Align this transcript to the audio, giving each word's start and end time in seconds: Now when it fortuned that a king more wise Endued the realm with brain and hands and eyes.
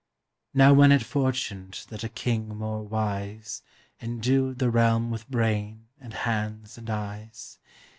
Now 0.55 0.73
when 0.73 0.91
it 0.91 1.03
fortuned 1.03 1.85
that 1.89 2.03
a 2.03 2.09
king 2.09 2.49
more 2.57 2.81
wise 2.81 3.61
Endued 4.01 4.57
the 4.57 4.71
realm 4.71 5.11
with 5.11 5.29
brain 5.29 5.89
and 5.99 6.15
hands 6.15 6.75
and 6.75 6.89
eyes. 6.89 7.59